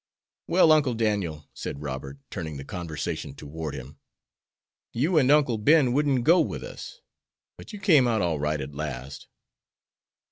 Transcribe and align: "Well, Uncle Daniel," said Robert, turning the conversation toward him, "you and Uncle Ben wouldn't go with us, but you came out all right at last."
"Well, 0.47 0.71
Uncle 0.71 0.95
Daniel," 0.95 1.47
said 1.53 1.83
Robert, 1.83 2.17
turning 2.31 2.57
the 2.57 2.63
conversation 2.65 3.35
toward 3.35 3.75
him, 3.75 3.99
"you 4.93 5.19
and 5.19 5.29
Uncle 5.29 5.59
Ben 5.59 5.93
wouldn't 5.93 6.23
go 6.23 6.41
with 6.41 6.63
us, 6.63 7.01
but 7.55 7.71
you 7.71 7.79
came 7.79 8.07
out 8.07 8.23
all 8.23 8.39
right 8.39 8.61
at 8.61 8.73
last." 8.73 9.27